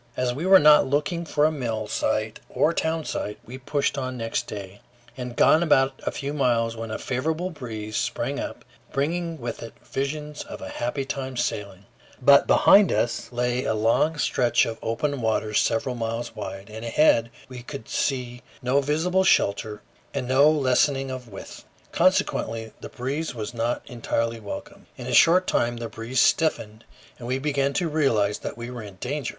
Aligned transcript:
As 0.17 0.33
we 0.33 0.47
were 0.47 0.57
not 0.57 0.87
looking 0.87 1.25
for 1.25 1.45
a 1.45 1.51
mill 1.51 1.85
site 1.85 2.39
or 2.49 2.73
town 2.73 3.05
site, 3.05 3.37
we 3.45 3.59
pushed 3.59 3.99
on 3.99 4.17
next 4.17 4.47
day. 4.47 4.81
We 5.15 5.25
had 5.25 5.35
gone 5.35 5.69
but 5.69 5.93
a 6.03 6.09
few 6.11 6.33
miles 6.33 6.75
when 6.75 6.89
a 6.89 6.97
favorable 6.97 7.51
breeze 7.51 7.97
sprang 7.97 8.39
up, 8.39 8.65
bringing 8.91 9.39
with 9.39 9.61
it 9.61 9.75
visions 9.83 10.41
of 10.43 10.59
a 10.59 10.69
happy 10.69 11.05
time 11.05 11.37
sailing; 11.37 11.85
but 12.19 12.47
behind 12.47 12.91
us 12.91 13.31
lay 13.31 13.63
a 13.63 13.75
long 13.75 14.17
stretch 14.17 14.65
of 14.65 14.79
open 14.81 15.21
waters 15.21 15.59
several 15.59 15.93
miles 15.93 16.35
wide, 16.35 16.71
and 16.71 16.83
ahead 16.83 17.29
we 17.47 17.61
could 17.61 17.87
see 17.87 18.41
no 18.63 18.81
visible 18.81 19.23
shelter 19.23 19.83
and 20.15 20.27
no 20.27 20.49
lessening 20.49 21.11
of 21.11 21.27
width; 21.27 21.63
consequently 21.91 22.71
the 22.81 22.89
breeze 22.89 23.35
was 23.35 23.53
not 23.53 23.83
entirely 23.85 24.39
welcome. 24.39 24.87
In 24.97 25.05
a 25.05 25.13
short 25.13 25.45
time 25.45 25.77
the 25.77 25.89
breeze 25.89 26.19
stiffened, 26.19 26.85
and 27.19 27.27
we 27.27 27.37
began 27.37 27.71
to 27.73 27.87
realize 27.87 28.39
that 28.39 28.57
we 28.57 28.71
were 28.71 28.81
in 28.81 28.95
danger. 28.95 29.29